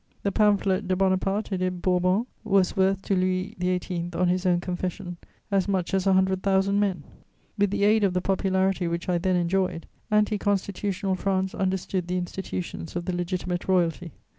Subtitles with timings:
[0.23, 4.59] The pamphlet De Bonaparte et des Bourbons was worth to Louis XVIII., on his own
[4.59, 5.17] confession,
[5.51, 7.03] as much as a hundred thousand men.
[7.55, 12.17] With the aid of the popularity which I then enjoyed, anti Constitutional France understood the
[12.17, 14.11] institutions of the Legitimate Royalty.